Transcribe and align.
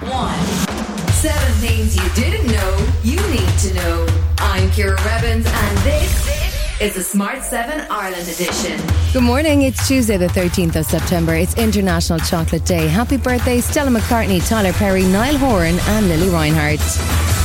One. 0.00 0.46
Seven 1.12 1.52
things 1.60 1.94
you 1.94 2.08
didn't 2.14 2.50
know 2.50 2.86
you 3.02 3.16
need 3.28 3.58
to 3.58 3.74
know. 3.74 4.06
I'm 4.38 4.70
Ciara 4.70 4.96
Revins, 5.04 5.44
and 5.46 5.78
this 5.78 6.80
is 6.80 6.94
the 6.94 7.02
Smart 7.02 7.42
7 7.42 7.86
Ireland 7.90 8.26
edition. 8.26 8.80
Good 9.12 9.22
morning. 9.22 9.60
It's 9.60 9.86
Tuesday, 9.86 10.16
the 10.16 10.28
13th 10.28 10.76
of 10.76 10.86
September. 10.86 11.34
It's 11.34 11.54
International 11.58 12.18
Chocolate 12.18 12.64
Day. 12.64 12.88
Happy 12.88 13.18
birthday, 13.18 13.60
Stella 13.60 13.90
McCartney, 13.90 14.40
Tyler 14.48 14.72
Perry, 14.72 15.02
Niall 15.02 15.36
Horan, 15.36 15.78
and 15.78 16.08
Lili 16.08 16.30
Reinhart. 16.30 17.39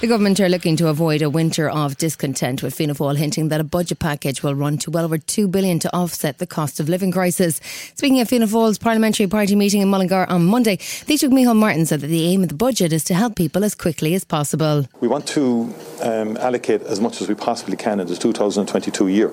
The 0.00 0.06
government 0.06 0.40
are 0.40 0.48
looking 0.48 0.76
to 0.76 0.88
avoid 0.88 1.20
a 1.20 1.28
winter 1.28 1.68
of 1.68 1.98
discontent, 1.98 2.62
with 2.62 2.74
Fianna 2.74 2.94
Fáil 2.94 3.18
hinting 3.18 3.48
that 3.50 3.60
a 3.60 3.64
budget 3.64 3.98
package 3.98 4.42
will 4.42 4.54
run 4.54 4.78
to 4.78 4.90
well 4.90 5.04
over 5.04 5.18
two 5.18 5.46
billion 5.46 5.78
to 5.80 5.94
offset 5.94 6.38
the 6.38 6.46
cost 6.46 6.80
of 6.80 6.88
living 6.88 7.12
crisis. 7.12 7.60
Speaking 7.96 8.18
at 8.18 8.26
Fianna 8.26 8.46
Fáil's 8.46 8.78
parliamentary 8.78 9.26
party 9.26 9.54
meeting 9.54 9.82
in 9.82 9.88
Mullingar 9.88 10.24
on 10.30 10.46
Monday, 10.46 10.78
Taoiseach 10.78 11.28
Micheál 11.28 11.54
Martin 11.54 11.84
said 11.84 12.00
that 12.00 12.06
the 12.06 12.24
aim 12.24 12.42
of 12.42 12.48
the 12.48 12.54
budget 12.54 12.94
is 12.94 13.04
to 13.04 13.14
help 13.14 13.36
people 13.36 13.62
as 13.62 13.74
quickly 13.74 14.14
as 14.14 14.24
possible. 14.24 14.86
We 15.02 15.08
want 15.08 15.28
to 15.28 15.74
um, 16.00 16.38
allocate 16.38 16.80
as 16.84 16.98
much 16.98 17.20
as 17.20 17.28
we 17.28 17.34
possibly 17.34 17.76
can 17.76 18.00
in 18.00 18.06
the 18.06 18.16
2022 18.16 19.08
year. 19.08 19.30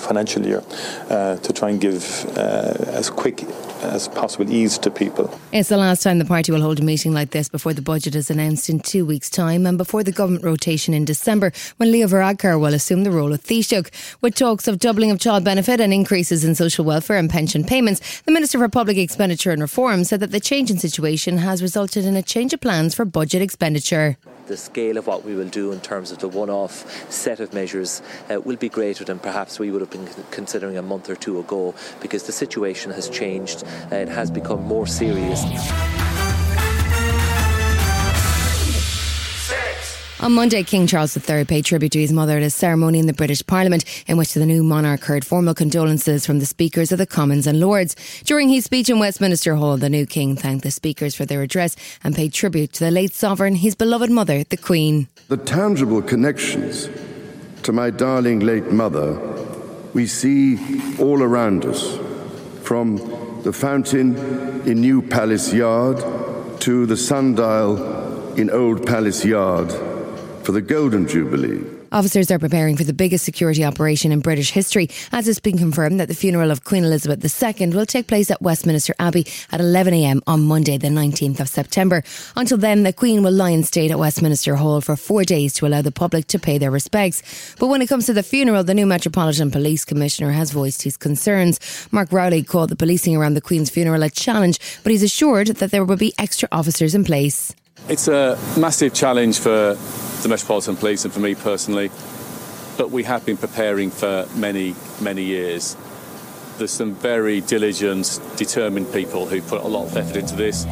Financial 0.00 0.44
year 0.44 0.62
uh, 1.10 1.36
to 1.36 1.52
try 1.52 1.70
and 1.70 1.80
give 1.80 2.24
uh, 2.36 2.74
as 2.86 3.10
quick 3.10 3.44
as 3.82 4.08
possible 4.08 4.50
ease 4.50 4.78
to 4.78 4.90
people. 4.90 5.38
It's 5.52 5.68
the 5.68 5.76
last 5.76 6.02
time 6.02 6.18
the 6.18 6.24
party 6.24 6.52
will 6.52 6.60
hold 6.60 6.80
a 6.80 6.82
meeting 6.82 7.12
like 7.12 7.30
this 7.30 7.48
before 7.48 7.72
the 7.72 7.82
budget 7.82 8.14
is 8.14 8.30
announced 8.30 8.70
in 8.70 8.80
two 8.80 9.04
weeks' 9.04 9.28
time 9.28 9.66
and 9.66 9.76
before 9.76 10.02
the 10.02 10.12
government 10.12 10.44
rotation 10.44 10.94
in 10.94 11.04
December 11.04 11.52
when 11.76 11.90
Leo 11.92 12.06
Varadkar 12.06 12.60
will 12.60 12.74
assume 12.74 13.04
the 13.04 13.10
role 13.10 13.32
of 13.32 13.42
Taoiseach. 13.42 13.90
With 14.20 14.34
talks 14.34 14.68
of 14.68 14.78
doubling 14.78 15.10
of 15.10 15.18
child 15.18 15.44
benefit 15.44 15.80
and 15.80 15.92
increases 15.92 16.44
in 16.44 16.54
social 16.54 16.84
welfare 16.84 17.16
and 17.16 17.28
pension 17.28 17.64
payments, 17.64 18.20
the 18.22 18.32
Minister 18.32 18.58
for 18.58 18.68
Public 18.68 18.96
Expenditure 18.96 19.50
and 19.50 19.60
Reform 19.60 20.04
said 20.04 20.20
that 20.20 20.30
the 20.30 20.40
change 20.40 20.70
in 20.70 20.78
situation 20.78 21.38
has 21.38 21.62
resulted 21.62 22.04
in 22.04 22.16
a 22.16 22.22
change 22.22 22.52
of 22.52 22.60
plans 22.60 22.94
for 22.94 23.04
budget 23.04 23.42
expenditure 23.42 24.16
the 24.52 24.56
scale 24.58 24.98
of 24.98 25.06
what 25.06 25.24
we 25.24 25.34
will 25.34 25.48
do 25.48 25.72
in 25.72 25.80
terms 25.80 26.12
of 26.12 26.18
the 26.18 26.28
one 26.28 26.50
off 26.50 27.10
set 27.10 27.40
of 27.40 27.54
measures 27.54 28.02
uh, 28.30 28.38
will 28.38 28.56
be 28.56 28.68
greater 28.68 29.02
than 29.02 29.18
perhaps 29.18 29.58
we 29.58 29.70
would 29.70 29.80
have 29.80 29.88
been 29.88 30.06
considering 30.30 30.76
a 30.76 30.82
month 30.82 31.08
or 31.08 31.16
two 31.16 31.40
ago 31.40 31.74
because 32.02 32.24
the 32.24 32.32
situation 32.32 32.92
has 32.92 33.08
changed 33.08 33.64
and 33.84 33.94
it 33.94 34.08
has 34.08 34.30
become 34.30 34.62
more 34.62 34.86
serious. 34.86 35.42
On 40.22 40.30
Monday, 40.30 40.62
King 40.62 40.86
Charles 40.86 41.16
III 41.16 41.44
paid 41.46 41.64
tribute 41.64 41.90
to 41.90 41.98
his 41.98 42.12
mother 42.12 42.36
at 42.36 42.44
a 42.44 42.48
ceremony 42.48 43.00
in 43.00 43.08
the 43.08 43.12
British 43.12 43.44
Parliament 43.44 43.84
in 44.06 44.16
which 44.16 44.34
the 44.34 44.46
new 44.46 44.62
monarch 44.62 45.02
heard 45.02 45.26
formal 45.26 45.52
condolences 45.52 46.24
from 46.24 46.38
the 46.38 46.46
speakers 46.46 46.92
of 46.92 46.98
the 46.98 47.08
Commons 47.08 47.44
and 47.44 47.58
Lords. 47.58 47.96
During 48.22 48.48
his 48.48 48.64
speech 48.64 48.88
in 48.88 49.00
Westminster 49.00 49.56
Hall, 49.56 49.76
the 49.78 49.90
new 49.90 50.06
king 50.06 50.36
thanked 50.36 50.62
the 50.62 50.70
speakers 50.70 51.16
for 51.16 51.26
their 51.26 51.42
address 51.42 51.74
and 52.04 52.14
paid 52.14 52.32
tribute 52.32 52.72
to 52.74 52.84
the 52.84 52.92
late 52.92 53.12
sovereign, 53.12 53.56
his 53.56 53.74
beloved 53.74 54.12
mother, 54.12 54.44
the 54.44 54.56
Queen. 54.56 55.08
The 55.26 55.38
tangible 55.38 56.00
connections 56.00 56.88
to 57.64 57.72
my 57.72 57.90
darling 57.90 58.38
late 58.38 58.70
mother 58.70 59.14
we 59.92 60.06
see 60.06 60.56
all 61.00 61.20
around 61.20 61.64
us, 61.66 61.98
from 62.62 63.40
the 63.42 63.52
fountain 63.52 64.14
in 64.68 64.80
New 64.80 65.02
Palace 65.02 65.52
Yard 65.52 65.98
to 66.60 66.86
the 66.86 66.96
sundial 66.96 68.34
in 68.34 68.50
Old 68.50 68.86
Palace 68.86 69.24
Yard 69.24 69.91
for 70.44 70.52
the 70.52 70.60
Golden 70.60 71.06
Jubilee. 71.06 71.62
Officers 71.92 72.30
are 72.30 72.38
preparing 72.38 72.74
for 72.74 72.84
the 72.84 72.94
biggest 72.94 73.22
security 73.22 73.62
operation 73.62 74.12
in 74.12 74.20
British 74.20 74.50
history, 74.50 74.88
as 75.12 75.28
it's 75.28 75.38
been 75.38 75.58
confirmed 75.58 76.00
that 76.00 76.08
the 76.08 76.14
funeral 76.14 76.50
of 76.50 76.64
Queen 76.64 76.84
Elizabeth 76.84 77.22
II 77.22 77.68
will 77.68 77.84
take 77.84 78.06
place 78.06 78.30
at 78.30 78.40
Westminster 78.40 78.94
Abbey 78.98 79.26
at 79.50 79.60
11am 79.60 80.22
on 80.26 80.40
Monday, 80.42 80.78
the 80.78 80.88
19th 80.88 81.40
of 81.40 81.50
September. 81.50 82.02
Until 82.34 82.56
then, 82.56 82.82
the 82.82 82.94
Queen 82.94 83.22
will 83.22 83.32
lie 83.32 83.50
in 83.50 83.62
state 83.62 83.90
at 83.90 83.98
Westminster 83.98 84.56
Hall 84.56 84.80
for 84.80 84.96
four 84.96 85.24
days 85.24 85.52
to 85.54 85.66
allow 85.66 85.82
the 85.82 85.92
public 85.92 86.26
to 86.28 86.38
pay 86.38 86.56
their 86.56 86.70
respects. 86.70 87.54
But 87.58 87.66
when 87.66 87.82
it 87.82 87.88
comes 87.88 88.06
to 88.06 88.14
the 88.14 88.22
funeral, 88.22 88.64
the 88.64 88.74
new 88.74 88.86
Metropolitan 88.86 89.50
Police 89.50 89.84
Commissioner 89.84 90.32
has 90.32 90.50
voiced 90.50 90.82
his 90.82 90.96
concerns. 90.96 91.60
Mark 91.92 92.10
Rowley 92.10 92.42
called 92.42 92.70
the 92.70 92.76
policing 92.76 93.16
around 93.16 93.34
the 93.34 93.42
Queen's 93.42 93.68
funeral 93.68 94.02
a 94.02 94.08
challenge, 94.08 94.58
but 94.82 94.92
he's 94.92 95.02
assured 95.02 95.48
that 95.48 95.70
there 95.70 95.84
will 95.84 95.96
be 95.96 96.14
extra 96.18 96.48
officers 96.50 96.94
in 96.94 97.04
place. 97.04 97.54
It's 97.88 98.06
a 98.06 98.38
massive 98.56 98.94
challenge 98.94 99.40
for 99.40 99.76
the 100.22 100.28
Metropolitan 100.28 100.76
Police 100.76 101.04
and 101.04 101.12
for 101.12 101.18
me 101.18 101.34
personally, 101.34 101.90
but 102.76 102.92
we 102.92 103.02
have 103.02 103.26
been 103.26 103.36
preparing 103.36 103.90
for 103.90 104.26
many, 104.36 104.76
many 105.00 105.24
years. 105.24 105.76
There's 106.58 106.70
some 106.70 106.94
very 106.94 107.40
diligent, 107.40 108.20
determined 108.36 108.92
people 108.92 109.26
who 109.26 109.42
put 109.42 109.62
a 109.62 109.66
lot 109.66 109.86
of 109.86 109.96
effort 109.96 110.16
into 110.16 110.36
this. 110.36 110.64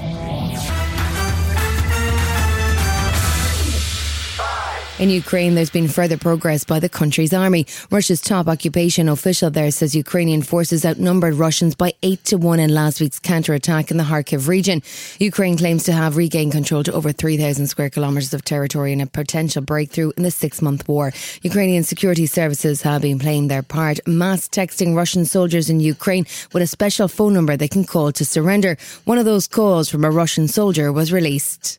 In 5.00 5.08
Ukraine, 5.08 5.54
there's 5.54 5.70
been 5.70 5.88
further 5.88 6.18
progress 6.18 6.62
by 6.62 6.78
the 6.78 6.90
country's 6.90 7.32
army. 7.32 7.64
Russia's 7.90 8.20
top 8.20 8.48
occupation 8.48 9.08
official 9.08 9.48
there 9.48 9.70
says 9.70 9.94
Ukrainian 9.94 10.42
forces 10.42 10.84
outnumbered 10.84 11.32
Russians 11.32 11.74
by 11.74 11.94
8 12.02 12.22
to 12.26 12.36
1 12.36 12.60
in 12.60 12.74
last 12.74 13.00
week's 13.00 13.18
counterattack 13.18 13.90
in 13.90 13.96
the 13.96 14.04
Kharkiv 14.04 14.46
region. 14.46 14.82
Ukraine 15.18 15.56
claims 15.56 15.84
to 15.84 15.94
have 15.94 16.18
regained 16.18 16.52
control 16.52 16.82
to 16.84 16.92
over 16.92 17.12
3,000 17.12 17.66
square 17.66 17.88
kilometres 17.88 18.34
of 18.34 18.44
territory 18.44 18.92
in 18.92 19.00
a 19.00 19.06
potential 19.06 19.62
breakthrough 19.62 20.12
in 20.18 20.22
the 20.22 20.30
six 20.30 20.60
month 20.60 20.86
war. 20.86 21.14
Ukrainian 21.40 21.82
security 21.82 22.26
services 22.26 22.82
have 22.82 23.00
been 23.00 23.18
playing 23.18 23.48
their 23.48 23.62
part, 23.62 24.06
mass 24.06 24.48
texting 24.48 24.94
Russian 24.94 25.24
soldiers 25.24 25.70
in 25.70 25.80
Ukraine 25.80 26.26
with 26.52 26.62
a 26.62 26.66
special 26.66 27.08
phone 27.08 27.32
number 27.32 27.56
they 27.56 27.68
can 27.68 27.84
call 27.84 28.12
to 28.12 28.24
surrender. 28.26 28.76
One 29.06 29.16
of 29.16 29.24
those 29.24 29.46
calls 29.46 29.88
from 29.88 30.04
a 30.04 30.10
Russian 30.10 30.46
soldier 30.46 30.92
was 30.92 31.10
released. 31.10 31.78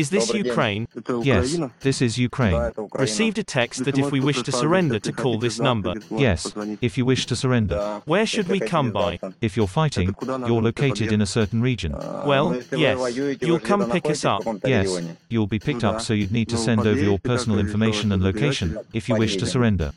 Is 0.00 0.08
this 0.08 0.32
Ukraine? 0.32 0.82
Yes, 1.32 1.58
this 1.80 1.98
is 2.06 2.12
Ukraine. 2.16 2.72
Received 3.08 3.38
a 3.44 3.46
text 3.58 3.84
that 3.84 3.98
if 4.02 4.10
we 4.14 4.20
wish 4.28 4.40
to 4.48 4.52
surrender 4.62 4.98
to 4.98 5.12
call 5.12 5.36
this 5.46 5.56
number. 5.68 5.92
Yes, 6.26 6.40
if 6.80 6.92
you 6.96 7.04
wish 7.12 7.22
to 7.30 7.36
surrender. 7.42 7.78
Where 8.12 8.26
should 8.32 8.48
we 8.54 8.60
come 8.74 8.88
by? 9.02 9.10
If 9.46 9.56
you're 9.56 9.74
fighting, 9.82 10.08
you're 10.48 10.64
located 10.70 11.08
in 11.16 11.20
a 11.20 11.30
certain 11.38 11.60
region. 11.70 11.92
Well, 12.30 12.46
yes. 12.86 12.96
You'll 13.46 13.66
come 13.70 13.82
pick 13.90 14.06
us 14.14 14.24
up. 14.24 14.42
Yes. 14.64 14.88
You'll 15.28 15.52
be 15.56 15.58
picked 15.68 15.84
up 15.84 16.00
so 16.00 16.14
you'd 16.14 16.32
need 16.32 16.48
to 16.54 16.56
send 16.56 16.80
over 16.80 17.02
your 17.10 17.18
personal 17.18 17.58
information 17.58 18.06
and 18.12 18.22
location 18.22 18.78
if 18.98 19.08
you 19.08 19.16
wish 19.16 19.36
to 19.36 19.46
surrender. 19.46 19.92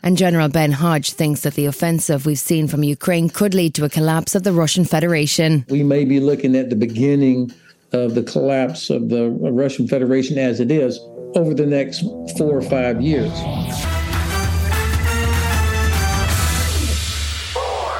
And 0.00 0.16
General 0.16 0.48
Ben 0.48 0.70
Hodge 0.72 1.12
thinks 1.12 1.40
that 1.40 1.54
the 1.54 1.66
offensive 1.66 2.24
we've 2.24 2.38
seen 2.38 2.68
from 2.68 2.84
Ukraine 2.84 3.28
could 3.28 3.52
lead 3.52 3.74
to 3.74 3.84
a 3.84 3.88
collapse 3.88 4.36
of 4.36 4.44
the 4.44 4.52
Russian 4.52 4.84
Federation. 4.84 5.64
We 5.68 5.82
may 5.82 6.04
be 6.04 6.17
looking 6.20 6.56
at 6.56 6.70
the 6.70 6.76
beginning 6.76 7.52
of 7.92 8.14
the 8.14 8.22
collapse 8.22 8.90
of 8.90 9.08
the 9.08 9.30
Russian 9.30 9.88
Federation 9.88 10.38
as 10.38 10.60
it 10.60 10.70
is 10.70 10.98
over 11.34 11.54
the 11.54 11.66
next 11.66 12.00
four 12.36 12.56
or 12.56 12.62
five 12.62 13.00
years. 13.00 13.32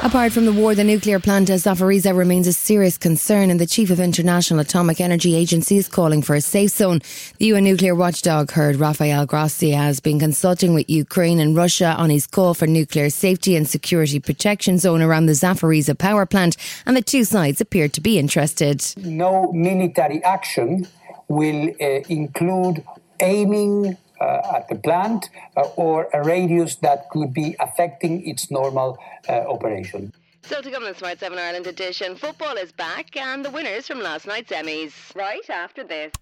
Apart 0.01 0.33
from 0.33 0.45
the 0.45 0.53
war, 0.53 0.77
the 0.77 0.85
nuclear 0.85 1.19
plant 1.19 1.51
at 1.51 1.59
Zaporizhzhia 1.59 2.17
remains 2.17 2.47
a 2.47 2.53
serious 2.53 2.97
concern, 2.97 3.51
and 3.51 3.59
the 3.59 3.67
chief 3.67 3.91
of 3.91 3.99
International 3.99 4.61
Atomic 4.61 5.01
Energy 5.01 5.35
Agency 5.35 5.77
is 5.77 5.89
calling 5.89 6.23
for 6.23 6.37
a 6.37 6.41
safe 6.41 6.71
zone. 6.71 7.01
The 7.39 7.47
UN 7.47 7.65
nuclear 7.65 7.97
watchdog 7.97 8.53
heard 8.53 8.77
Rafael 8.77 9.27
Grossi 9.27 9.73
has 9.73 9.99
been 9.99 10.21
consulting 10.21 10.73
with 10.73 10.89
Ukraine 10.89 11.41
and 11.41 11.57
Russia 11.57 11.97
on 11.99 12.11
his 12.11 12.29
call 12.29 12.55
for 12.55 12.69
nuclear 12.69 13.11
safety 13.11 13.57
and 13.57 13.69
security 13.69 14.21
protection 14.21 14.79
zone 14.79 15.03
around 15.03 15.27
the 15.27 15.33
Zaporizhzhia 15.33 15.99
power 15.99 16.27
plant, 16.27 16.57
and 16.87 16.97
the 16.97 17.03
two 17.03 17.25
sides 17.25 17.61
appear 17.61 17.89
to 17.89 18.01
be 18.01 18.21
interested. 18.21 18.85
No 18.99 19.53
military 19.53 20.23
action 20.23 20.87
will 21.27 21.75
uh, 21.81 21.85
include 22.09 22.85
aiming 23.21 23.97
at 24.25 24.69
the 24.69 24.77
plant 24.77 25.31
uh, 25.57 25.63
or 25.77 26.09
a 26.13 26.23
radius 26.23 26.77
that 26.77 27.09
could 27.11 27.33
be 27.33 27.57
affecting 27.61 28.27
its 28.29 28.51
normal 28.51 28.99
uh, 29.29 29.33
operation. 29.33 30.13
So 30.43 30.63
to 30.63 30.71
come 30.71 30.83
to 30.83 30.93
the 30.93 30.99
Smart 30.99 31.19
7 31.21 31.39
Ireland 31.39 31.67
edition, 31.67 32.17
football 32.17 32.57
is 32.57 32.73
back 32.73 33.17
and 33.17 33.45
the 33.45 33.51
winners 33.51 33.87
from 33.87 34.01
last 34.01 34.27
night's 34.27 34.51
semis. 34.51 34.93
Right 35.15 35.49
after 35.51 35.85
this. 35.85 36.13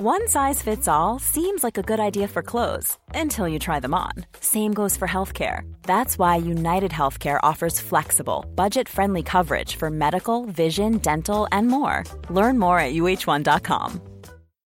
One 0.00 0.26
size 0.28 0.60
fits 0.60 0.88
all 0.88 1.20
seems 1.20 1.62
like 1.62 1.78
a 1.78 1.82
good 1.82 2.00
idea 2.00 2.26
for 2.26 2.42
clothes 2.42 2.98
until 3.14 3.46
you 3.46 3.60
try 3.60 3.78
them 3.78 3.94
on. 3.94 4.12
Same 4.40 4.74
goes 4.74 4.96
for 4.96 5.06
healthcare. 5.06 5.60
That's 5.84 6.18
why 6.18 6.36
United 6.36 6.90
Healthcare 6.90 7.38
offers 7.44 7.78
flexible, 7.78 8.44
budget 8.56 8.88
friendly 8.88 9.22
coverage 9.22 9.76
for 9.76 9.90
medical, 9.90 10.46
vision, 10.46 10.98
dental, 10.98 11.46
and 11.52 11.68
more. 11.68 12.02
Learn 12.28 12.58
more 12.58 12.78
at 12.80 12.92
uh1.com. 12.92 14.00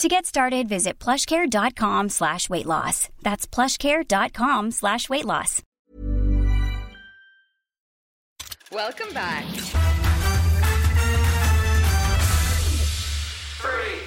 To 0.00 0.08
get 0.08 0.26
started, 0.26 0.68
visit 0.68 0.98
plushcare.com 0.98 2.08
slash 2.08 2.50
weight 2.50 2.66
loss. 2.66 3.08
That's 3.22 3.46
plushcare.com 3.46 4.72
slash 4.72 5.08
weight 5.08 5.24
loss. 5.24 5.62
Welcome 8.72 9.14
back. 9.14 9.44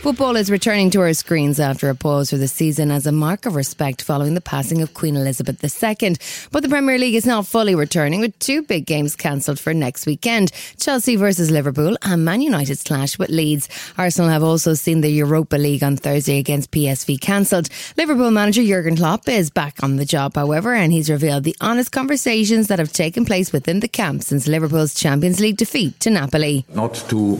Football 0.07 0.38
is 0.38 0.50
returning 0.50 0.89
to 0.92 1.01
our 1.01 1.13
screens 1.13 1.59
after 1.59 1.89
a 1.89 1.95
pause 1.95 2.30
for 2.30 2.38
the 2.38 2.48
season 2.48 2.92
as 2.92 3.06
a 3.06 3.12
mark 3.12 3.45
of 3.45 3.56
respect 3.56 4.01
following 4.01 4.36
the 4.36 4.42
passing 4.42 4.81
of 4.81 4.94
Queen 4.94 5.18
Elizabeth 5.18 5.62
II. 5.62 6.15
But 6.50 6.63
the 6.63 6.69
Premier 6.69 6.98
League 6.98 7.15
is 7.15 7.25
now 7.25 7.42
fully 7.42 7.75
returning 7.75 8.21
with 8.21 8.39
two 8.39 8.62
big 8.62 8.86
games 8.86 9.18
cancelled 9.18 9.59
for 9.59 9.74
next 9.74 10.06
weekend 10.06 10.54
Chelsea 10.80 11.18
versus 11.18 11.51
Liverpool 11.51 11.98
and 12.04 12.24
Man 12.24 12.42
United's 12.42 12.83
clash 12.83 13.19
with 13.19 13.30
Leeds. 13.30 13.68
Arsenal 13.98 14.30
have 14.30 14.44
also 14.44 14.75
seen 14.75 15.01
the 15.01 15.09
Europa 15.09 15.57
League 15.57 15.83
on 15.83 15.98
Thursday 15.98 16.38
against 16.38 16.71
PSV 16.71 17.19
cancelled. 17.19 17.68
Liverpool 17.98 18.31
manager 18.31 18.63
Jurgen 18.63 18.95
Klopp 18.95 19.27
is 19.27 19.50
back 19.50 19.83
on 19.83 19.98
the 19.98 20.06
job, 20.06 20.36
however, 20.36 20.74
and 20.74 20.94
he's 20.94 21.10
revealed 21.10 21.44
the 21.44 21.57
honest 21.60 21.92
conversations 21.92 22.68
that 22.68 22.80
have 22.80 22.94
taken 22.94 23.25
place 23.25 23.51
within 23.51 23.81
the 23.81 23.89
camp 23.89 24.24
since 24.24 24.48
Liverpool's 24.48 24.94
Champions 24.94 25.42
League 25.42 25.57
defeat 25.57 26.00
to 26.00 26.10
Napoli. 26.10 26.65
Not 26.74 26.94
to 27.10 27.38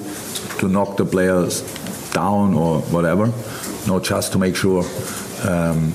to 0.59 0.67
knock 0.67 0.97
the 0.97 1.05
players 1.05 1.61
down 2.17 2.53
or 2.53 2.79
whatever. 2.95 3.25
No, 3.87 3.99
just 3.99 4.31
to 4.33 4.39
make 4.39 4.55
sure 4.55 4.83
um, 5.51 5.91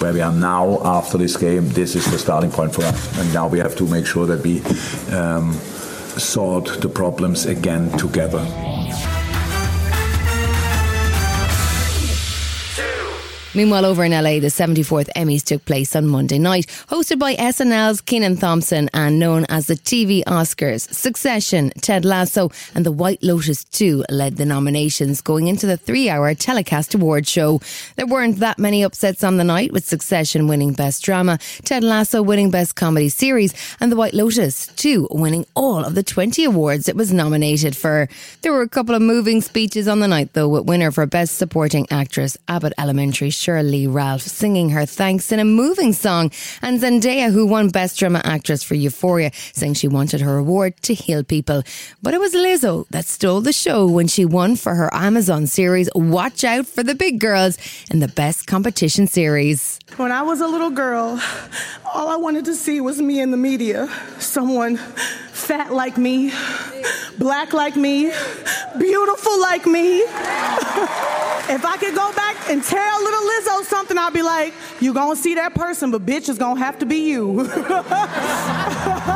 where 0.00 0.12
we 0.12 0.20
are 0.20 0.32
now 0.32 0.64
after 0.98 1.18
this 1.18 1.36
game, 1.36 1.68
this 1.80 1.94
is 1.94 2.04
the 2.10 2.18
starting 2.18 2.50
point 2.50 2.74
for 2.74 2.84
us. 2.84 3.18
And 3.18 3.32
now 3.32 3.46
we 3.48 3.58
have 3.58 3.76
to 3.76 3.84
make 3.86 4.06
sure 4.06 4.26
that 4.26 4.40
we 4.42 4.54
um, 5.14 5.52
sort 6.18 6.80
the 6.80 6.88
problems 6.88 7.46
again 7.46 7.90
together. 7.98 8.42
Meanwhile, 13.56 13.84
over 13.84 14.04
in 14.04 14.10
LA, 14.10 14.40
the 14.40 14.48
74th 14.48 15.08
Emmys 15.14 15.44
took 15.44 15.64
place 15.64 15.94
on 15.94 16.08
Monday 16.08 16.38
night, 16.38 16.66
hosted 16.88 17.20
by 17.20 17.36
SNL's 17.36 18.00
Kenan 18.00 18.36
Thompson 18.36 18.90
and 18.92 19.20
known 19.20 19.46
as 19.48 19.68
the 19.68 19.76
TV 19.76 20.24
Oscars. 20.24 20.92
Succession, 20.92 21.70
Ted 21.80 22.04
Lasso, 22.04 22.50
and 22.74 22.84
The 22.84 22.90
White 22.90 23.22
Lotus 23.22 23.62
2 23.62 24.06
led 24.10 24.38
the 24.38 24.44
nominations 24.44 25.20
going 25.20 25.46
into 25.46 25.66
the 25.68 25.76
three 25.76 26.08
hour 26.10 26.34
telecast 26.34 26.94
award 26.94 27.28
show. 27.28 27.60
There 27.94 28.06
weren't 28.06 28.40
that 28.40 28.58
many 28.58 28.82
upsets 28.82 29.22
on 29.22 29.36
the 29.36 29.44
night, 29.44 29.70
with 29.70 29.84
Succession 29.84 30.48
winning 30.48 30.72
Best 30.72 31.04
Drama, 31.04 31.38
Ted 31.64 31.84
Lasso 31.84 32.22
winning 32.22 32.50
Best 32.50 32.74
Comedy 32.74 33.08
Series, 33.08 33.54
and 33.78 33.92
The 33.92 33.96
White 33.96 34.14
Lotus 34.14 34.66
2 34.66 35.08
winning 35.12 35.46
all 35.54 35.84
of 35.84 35.94
the 35.94 36.02
20 36.02 36.42
awards 36.42 36.88
it 36.88 36.96
was 36.96 37.12
nominated 37.12 37.76
for. 37.76 38.08
There 38.42 38.52
were 38.52 38.62
a 38.62 38.68
couple 38.68 38.96
of 38.96 39.02
moving 39.02 39.40
speeches 39.40 39.86
on 39.86 40.00
the 40.00 40.08
night, 40.08 40.32
though, 40.32 40.48
with 40.48 40.66
winner 40.66 40.90
for 40.90 41.06
Best 41.06 41.38
Supporting 41.38 41.86
Actress, 41.90 42.36
Abbott 42.48 42.72
Elementary 42.78 43.30
Sheryl 43.44 43.70
Lee 43.70 43.86
Ralph 43.86 44.22
singing 44.22 44.70
her 44.70 44.86
thanks 44.86 45.30
in 45.30 45.38
a 45.38 45.44
moving 45.44 45.92
song, 45.92 46.30
and 46.62 46.80
Zendaya, 46.80 47.30
who 47.30 47.44
won 47.44 47.68
Best 47.68 47.98
Drama 47.98 48.22
Actress 48.24 48.62
for 48.62 48.74
Euphoria, 48.74 49.32
saying 49.52 49.74
she 49.74 49.86
wanted 49.86 50.22
her 50.22 50.38
award 50.38 50.80
to 50.84 50.94
heal 50.94 51.22
people. 51.22 51.62
But 52.00 52.14
it 52.14 52.20
was 52.20 52.32
Lizzo 52.32 52.88
that 52.88 53.04
stole 53.04 53.42
the 53.42 53.52
show 53.52 53.86
when 53.86 54.08
she 54.08 54.24
won 54.24 54.56
for 54.56 54.74
her 54.74 54.88
Amazon 54.94 55.46
series 55.46 55.90
Watch 55.94 56.42
Out 56.42 56.66
for 56.66 56.82
the 56.82 56.94
Big 56.94 57.20
Girls 57.20 57.58
in 57.90 58.00
the 58.00 58.08
Best 58.08 58.46
Competition 58.46 59.06
Series. 59.06 59.78
When 59.98 60.10
I 60.10 60.22
was 60.22 60.40
a 60.40 60.46
little 60.46 60.70
girl, 60.70 61.20
all 61.92 62.08
I 62.08 62.16
wanted 62.16 62.46
to 62.46 62.54
see 62.54 62.80
was 62.80 63.02
me 63.02 63.20
in 63.20 63.30
the 63.30 63.36
media. 63.36 63.90
Someone 64.20 64.78
fat 64.78 65.70
like 65.70 65.98
me, 65.98 66.32
black 67.18 67.52
like 67.52 67.76
me, 67.76 68.10
beautiful 68.78 69.38
like 69.42 69.66
me. 69.66 69.98
if 71.50 71.62
I 71.62 71.76
could 71.78 71.94
go 71.94 72.10
back 72.14 72.33
and 72.48 72.62
tell 72.62 73.02
little 73.02 73.20
Lizzo 73.20 73.64
something, 73.64 73.96
I'll 73.98 74.10
be 74.10 74.22
like, 74.22 74.54
you 74.80 74.92
gonna 74.94 75.16
see 75.16 75.34
that 75.34 75.54
person, 75.54 75.90
but 75.90 76.04
bitch 76.04 76.28
it's 76.28 76.38
gonna 76.38 76.60
have 76.60 76.78
to 76.80 76.86
be 76.86 77.08
you. 77.10 77.48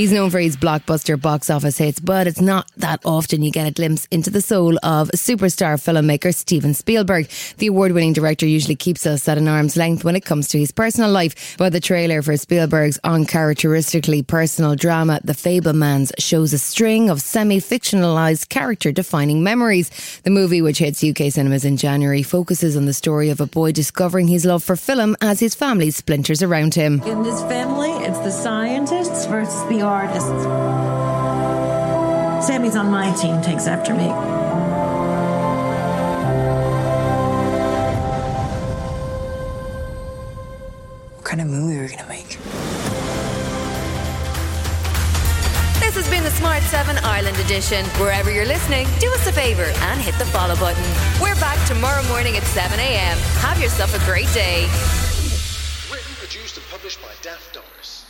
He's 0.00 0.12
known 0.12 0.30
for 0.30 0.38
his 0.38 0.56
blockbuster 0.56 1.20
box 1.20 1.50
office 1.50 1.76
hits, 1.76 2.00
but 2.00 2.26
it's 2.26 2.40
not 2.40 2.70
that 2.78 3.02
often 3.04 3.42
you 3.42 3.50
get 3.50 3.66
a 3.66 3.70
glimpse 3.70 4.06
into 4.10 4.30
the 4.30 4.40
soul 4.40 4.78
of 4.82 5.10
superstar 5.10 5.74
filmmaker 5.74 6.34
Steven 6.34 6.72
Spielberg. 6.72 7.28
The 7.58 7.66
award 7.66 7.92
winning 7.92 8.14
director 8.14 8.46
usually 8.46 8.76
keeps 8.76 9.04
us 9.04 9.28
at 9.28 9.36
an 9.36 9.46
arm's 9.46 9.76
length 9.76 10.02
when 10.02 10.16
it 10.16 10.24
comes 10.24 10.48
to 10.48 10.58
his 10.58 10.72
personal 10.72 11.10
life, 11.10 11.54
but 11.58 11.74
the 11.74 11.80
trailer 11.80 12.22
for 12.22 12.34
Spielberg's 12.38 12.98
uncharacteristically 13.04 14.22
personal 14.22 14.74
drama, 14.74 15.20
The 15.22 15.34
Fabelmans, 15.34 16.12
shows 16.18 16.54
a 16.54 16.58
string 16.58 17.10
of 17.10 17.20
semi 17.20 17.58
fictionalized 17.58 18.48
character 18.48 18.92
defining 18.92 19.42
memories. 19.42 19.90
The 20.22 20.30
movie, 20.30 20.62
which 20.62 20.78
hits 20.78 21.04
UK 21.04 21.30
cinemas 21.30 21.66
in 21.66 21.76
January, 21.76 22.22
focuses 22.22 22.74
on 22.74 22.86
the 22.86 22.94
story 22.94 23.28
of 23.28 23.42
a 23.42 23.46
boy 23.46 23.72
discovering 23.72 24.28
his 24.28 24.46
love 24.46 24.64
for 24.64 24.76
film 24.76 25.14
as 25.20 25.40
his 25.40 25.54
family 25.54 25.90
splinters 25.90 26.42
around 26.42 26.72
him. 26.72 27.02
In 27.02 27.22
this 27.22 27.42
family, 27.42 27.90
it's 28.06 28.20
the 28.20 28.30
scientists 28.30 29.26
versus 29.26 29.62
the 29.68 29.89
artists. 29.90 30.44
Sammy's 32.46 32.76
on 32.76 32.90
my 32.90 33.12
team, 33.14 33.42
takes 33.42 33.66
after 33.66 33.92
me. 33.92 34.06
What 41.16 41.24
kind 41.24 41.40
of 41.40 41.48
movie 41.48 41.78
are 41.78 41.82
we 41.82 41.88
gonna 41.88 42.08
make? 42.08 42.38
This 45.80 45.96
has 45.96 46.08
been 46.08 46.22
the 46.22 46.30
Smart 46.30 46.62
7 46.62 46.96
Ireland 46.98 47.36
edition. 47.38 47.84
Wherever 47.98 48.30
you're 48.30 48.46
listening, 48.46 48.86
do 49.00 49.10
us 49.10 49.26
a 49.26 49.32
favour 49.32 49.64
and 49.90 50.00
hit 50.00 50.14
the 50.18 50.26
follow 50.26 50.54
button. 50.56 50.84
We're 51.20 51.34
back 51.40 51.58
tomorrow 51.66 52.04
morning 52.04 52.36
at 52.36 52.44
7 52.44 52.78
a.m. 52.78 53.18
Have 53.42 53.60
yourself 53.60 53.92
a 53.94 54.04
great 54.06 54.32
day. 54.32 54.68
Written, 55.90 56.14
produced, 56.14 56.56
and 56.58 56.66
published 56.70 57.02
by 57.02 57.10
Daft 57.22 57.54
Doris. 57.54 58.09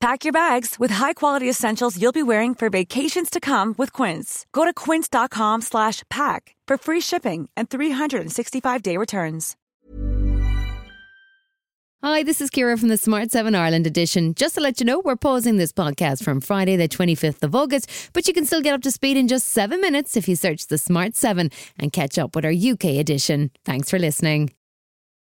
Pack 0.00 0.24
your 0.24 0.32
bags 0.32 0.76
with 0.78 0.92
high-quality 0.92 1.48
essentials 1.50 2.00
you'll 2.00 2.12
be 2.12 2.22
wearing 2.22 2.54
for 2.54 2.70
vacations 2.70 3.30
to 3.30 3.40
come 3.40 3.74
with 3.76 3.92
Quince. 3.92 4.46
Go 4.52 4.64
to 4.64 4.72
quince.com 4.72 5.60
slash 5.62 6.04
pack 6.08 6.54
for 6.68 6.78
free 6.78 7.00
shipping 7.00 7.48
and 7.56 7.68
365-day 7.68 8.96
returns. 8.96 9.56
Hi, 12.00 12.22
this 12.22 12.40
is 12.40 12.48
Ciara 12.50 12.76
from 12.76 12.90
the 12.90 12.96
Smart 12.96 13.32
7 13.32 13.56
Ireland 13.56 13.84
edition. 13.84 14.34
Just 14.34 14.54
to 14.54 14.60
let 14.60 14.78
you 14.78 14.86
know, 14.86 15.00
we're 15.04 15.16
pausing 15.16 15.56
this 15.56 15.72
podcast 15.72 16.22
from 16.22 16.40
Friday, 16.40 16.76
the 16.76 16.86
25th 16.86 17.42
of 17.42 17.56
August, 17.56 17.90
but 18.12 18.28
you 18.28 18.32
can 18.32 18.46
still 18.46 18.62
get 18.62 18.72
up 18.74 18.82
to 18.82 18.92
speed 18.92 19.16
in 19.16 19.26
just 19.26 19.48
seven 19.48 19.80
minutes 19.80 20.16
if 20.16 20.28
you 20.28 20.36
search 20.36 20.68
the 20.68 20.78
Smart 20.78 21.16
7 21.16 21.50
and 21.76 21.92
catch 21.92 22.16
up 22.16 22.36
with 22.36 22.44
our 22.44 22.52
UK 22.52 22.84
edition. 23.00 23.50
Thanks 23.64 23.90
for 23.90 23.98
listening. 23.98 24.50